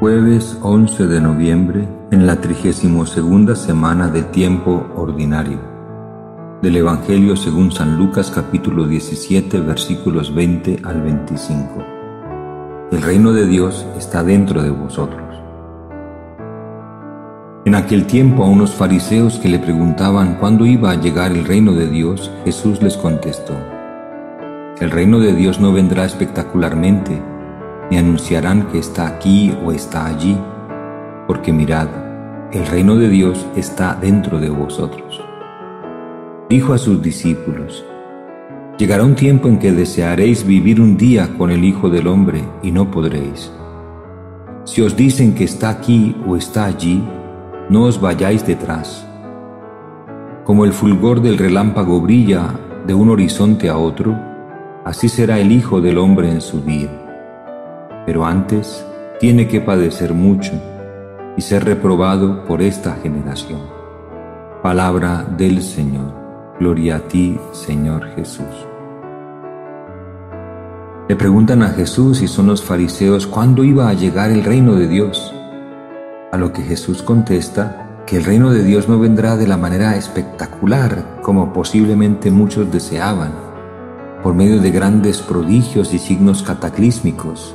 [0.00, 5.58] Jueves 11 de noviembre, en la 32 semana del tiempo ordinario.
[6.62, 11.84] Del Evangelio según San Lucas capítulo 17 versículos 20 al 25.
[12.92, 15.20] El reino de Dios está dentro de vosotros.
[17.66, 21.74] En aquel tiempo a unos fariseos que le preguntaban cuándo iba a llegar el reino
[21.74, 23.52] de Dios, Jesús les contestó,
[24.80, 27.20] El reino de Dios no vendrá espectacularmente,
[27.90, 30.38] ni anunciarán que está aquí o está allí,
[31.26, 31.88] porque mirad,
[32.52, 35.20] el reino de Dios está dentro de vosotros.
[36.48, 37.84] Dijo a sus discípulos,
[38.78, 42.70] Llegará un tiempo en que desearéis vivir un día con el Hijo del Hombre y
[42.70, 43.52] no podréis.
[44.64, 47.04] Si os dicen que está aquí o está allí,
[47.68, 49.06] no os vayáis detrás.
[50.44, 54.18] Como el fulgor del relámpago brilla de un horizonte a otro,
[54.86, 57.09] así será el Hijo del Hombre en su día
[58.10, 58.84] pero antes
[59.20, 60.50] tiene que padecer mucho
[61.36, 63.60] y ser reprobado por esta generación.
[64.64, 66.12] Palabra del Señor.
[66.58, 68.66] Gloria a ti, Señor Jesús.
[71.08, 74.88] Le preguntan a Jesús y son los fariseos cuándo iba a llegar el reino de
[74.88, 75.32] Dios.
[76.32, 79.94] A lo que Jesús contesta que el reino de Dios no vendrá de la manera
[79.94, 83.30] espectacular como posiblemente muchos deseaban,
[84.20, 87.54] por medio de grandes prodigios y signos cataclísmicos,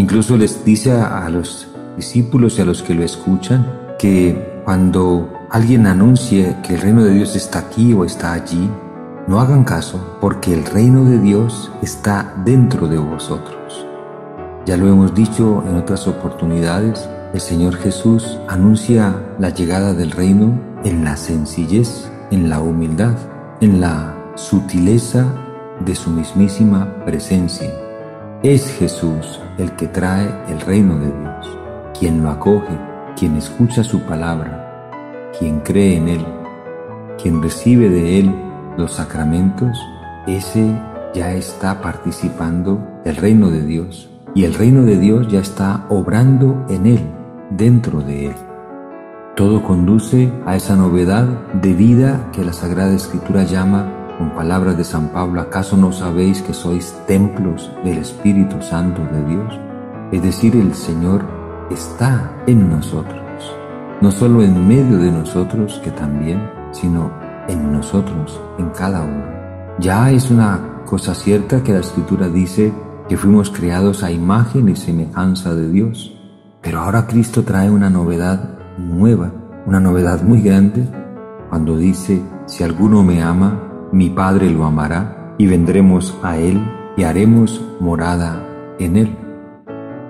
[0.00, 5.86] Incluso les dice a los discípulos y a los que lo escuchan que cuando alguien
[5.86, 8.70] anuncie que el reino de Dios está aquí o está allí,
[9.28, 13.86] no hagan caso porque el reino de Dios está dentro de vosotros.
[14.64, 20.58] Ya lo hemos dicho en otras oportunidades, el Señor Jesús anuncia la llegada del reino
[20.82, 23.18] en la sencillez, en la humildad,
[23.60, 25.26] en la sutileza
[25.84, 27.89] de su mismísima presencia.
[28.42, 31.58] Es Jesús el que trae el reino de Dios,
[31.98, 32.74] quien lo acoge,
[33.14, 36.24] quien escucha su palabra, quien cree en Él,
[37.22, 38.34] quien recibe de Él
[38.78, 39.78] los sacramentos,
[40.26, 40.74] ese
[41.12, 46.64] ya está participando del reino de Dios y el reino de Dios ya está obrando
[46.70, 47.10] en Él,
[47.50, 48.36] dentro de Él.
[49.36, 51.26] Todo conduce a esa novedad
[51.60, 56.42] de vida que la Sagrada Escritura llama con palabras de San Pablo, ¿acaso no sabéis
[56.42, 59.58] que sois templos del Espíritu Santo de Dios?
[60.12, 61.24] Es decir, el Señor
[61.70, 63.18] está en nosotros,
[64.02, 67.10] no solo en medio de nosotros, que también, sino
[67.48, 69.24] en nosotros, en cada uno.
[69.78, 72.74] Ya es una cosa cierta que la Escritura dice
[73.08, 76.14] que fuimos creados a imagen y semejanza de Dios,
[76.60, 79.32] pero ahora Cristo trae una novedad nueva,
[79.64, 80.86] una novedad muy grande,
[81.48, 86.62] cuando dice, si alguno me ama, mi Padre lo amará y vendremos a Él
[86.96, 88.46] y haremos morada
[88.78, 89.16] en Él.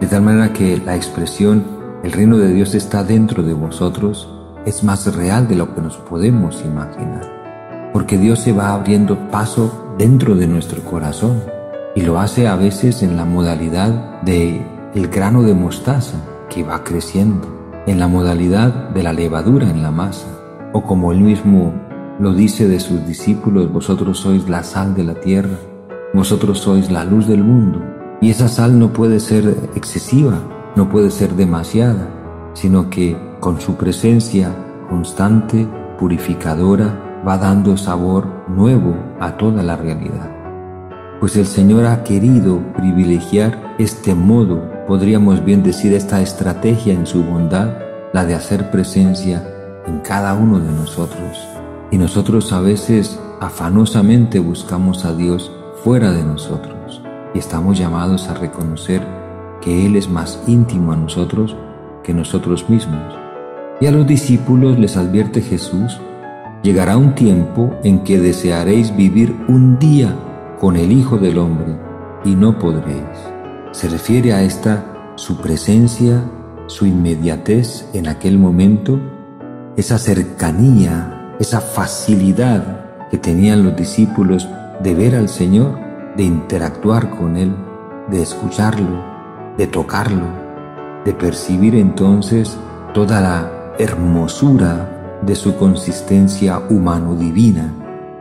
[0.00, 4.28] De tal manera que la expresión el reino de Dios está dentro de vosotros
[4.64, 7.90] es más real de lo que nos podemos imaginar.
[7.92, 11.42] Porque Dios se va abriendo paso dentro de nuestro corazón
[11.96, 14.60] y lo hace a veces en la modalidad de
[14.94, 17.48] el grano de mostaza que va creciendo,
[17.86, 20.28] en la modalidad de la levadura en la masa,
[20.72, 21.72] o como él mismo
[22.18, 25.58] lo dice de sus discípulos, vosotros sois la sal de la tierra,
[26.14, 27.82] vosotros sois la luz del mundo.
[28.22, 30.38] Y esa sal no puede ser excesiva,
[30.76, 32.08] no puede ser demasiada,
[32.54, 34.50] sino que con su presencia
[34.88, 35.68] constante,
[35.98, 40.30] purificadora, va dando sabor nuevo a toda la realidad.
[41.20, 47.22] Pues el Señor ha querido privilegiar este modo, podríamos bien decir esta estrategia en su
[47.22, 47.76] bondad,
[48.14, 49.46] la de hacer presencia
[49.86, 51.55] en cada uno de nosotros
[51.90, 55.52] y nosotros a veces afanosamente buscamos a Dios
[55.84, 57.02] fuera de nosotros
[57.34, 59.06] y estamos llamados a reconocer
[59.60, 61.56] que Él es más íntimo a nosotros
[62.02, 63.14] que nosotros mismos.
[63.80, 66.00] Y a los discípulos les advierte Jesús,
[66.62, 70.14] llegará un tiempo en que desearéis vivir un día
[70.60, 71.76] con el Hijo del Hombre
[72.24, 73.04] y no podréis.
[73.72, 76.22] Se refiere a esta su presencia,
[76.66, 78.98] su inmediatez en aquel momento,
[79.76, 84.48] esa cercanía esa facilidad que tenían los discípulos
[84.82, 85.78] de ver al Señor,
[86.16, 87.54] de interactuar con Él,
[88.10, 89.04] de escucharlo,
[89.56, 90.26] de tocarlo,
[91.04, 92.56] de percibir entonces
[92.94, 97.72] toda la hermosura de su consistencia humano-divina.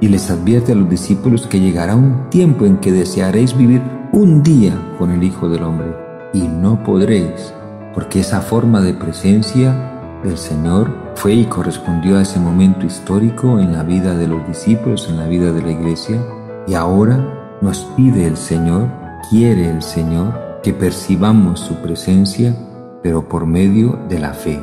[0.00, 3.82] Y les advierte a los discípulos que llegará un tiempo en que desearéis vivir
[4.12, 5.94] un día con el Hijo del Hombre
[6.32, 7.52] y no podréis,
[7.92, 13.72] porque esa forma de presencia del Señor fue y correspondió a ese momento histórico en
[13.72, 16.20] la vida de los discípulos, en la vida de la iglesia,
[16.66, 18.88] y ahora nos pide el Señor,
[19.28, 22.54] quiere el Señor, que percibamos su presencia,
[23.02, 24.62] pero por medio de la fe.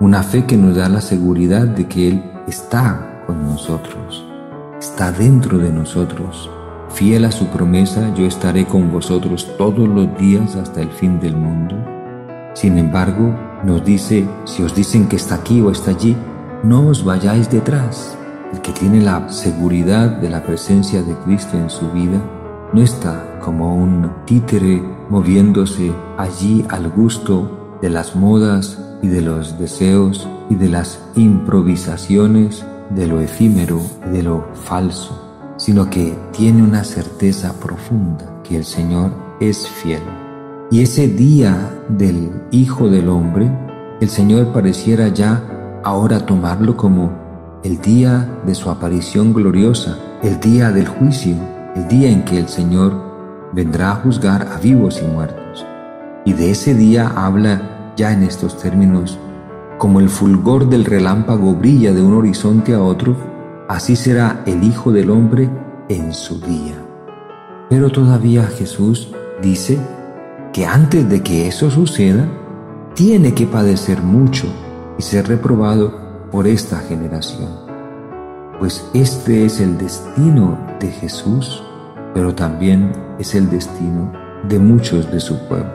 [0.00, 4.26] Una fe que nos da la seguridad de que Él está con nosotros,
[4.78, 6.50] está dentro de nosotros.
[6.90, 11.36] Fiel a su promesa, yo estaré con vosotros todos los días hasta el fin del
[11.36, 11.99] mundo.
[12.54, 16.16] Sin embargo, nos dice, si os dicen que está aquí o está allí,
[16.62, 18.16] no os vayáis detrás.
[18.52, 22.20] El que tiene la seguridad de la presencia de Cristo en su vida
[22.72, 29.58] no está como un títere moviéndose allí al gusto de las modas y de los
[29.58, 36.62] deseos y de las improvisaciones de lo efímero y de lo falso, sino que tiene
[36.62, 40.29] una certeza profunda que el Señor es fiel.
[40.72, 43.50] Y ese día del Hijo del Hombre,
[44.00, 45.42] el Señor pareciera ya
[45.82, 47.10] ahora tomarlo como
[47.64, 51.34] el día de su aparición gloriosa, el día del juicio,
[51.74, 52.92] el día en que el Señor
[53.52, 55.66] vendrá a juzgar a vivos y muertos.
[56.24, 59.18] Y de ese día habla ya en estos términos,
[59.76, 63.16] como el fulgor del relámpago brilla de un horizonte a otro,
[63.68, 65.50] así será el Hijo del Hombre
[65.88, 66.76] en su día.
[67.68, 69.12] Pero todavía Jesús
[69.42, 69.80] dice
[70.52, 72.26] que antes de que eso suceda,
[72.94, 74.46] tiene que padecer mucho
[74.98, 77.70] y ser reprobado por esta generación
[78.60, 81.62] pues este es el destino de Jesús,
[82.12, 84.12] pero también es el destino
[84.46, 85.72] de muchos de su pueblo.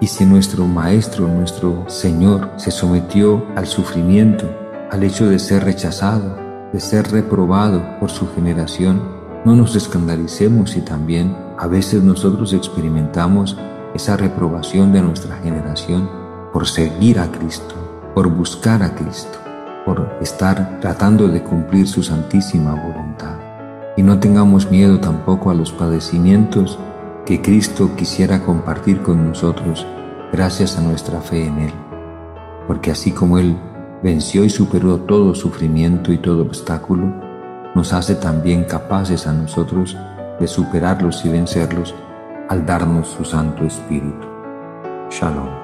[0.00, 4.48] Y si nuestro Maestro, nuestro Señor, se sometió al sufrimiento,
[4.88, 6.38] al hecho de ser rechazado,
[6.72, 9.02] de ser reprobado por su generación,
[9.44, 13.56] no nos escandalicemos si también a veces nosotros experimentamos
[13.94, 16.10] esa reprobación de nuestra generación
[16.52, 17.74] por seguir a Cristo,
[18.14, 19.38] por buscar a Cristo
[19.84, 23.36] por estar tratando de cumplir su santísima voluntad.
[23.96, 26.78] Y no tengamos miedo tampoco a los padecimientos
[27.26, 29.86] que Cristo quisiera compartir con nosotros
[30.32, 31.72] gracias a nuestra fe en Él.
[32.66, 33.56] Porque así como Él
[34.02, 37.12] venció y superó todo sufrimiento y todo obstáculo,
[37.74, 39.96] nos hace también capaces a nosotros
[40.40, 41.94] de superarlos y vencerlos
[42.48, 44.26] al darnos su Santo Espíritu.
[45.10, 45.59] Shalom.